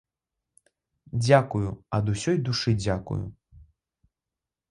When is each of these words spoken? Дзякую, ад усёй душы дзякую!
Дзякую, 1.25 1.69
ад 1.99 2.05
усёй 2.15 2.37
душы 2.49 2.71
дзякую! 2.83 3.19